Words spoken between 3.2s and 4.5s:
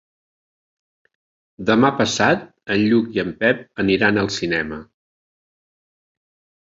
en Pep aniran al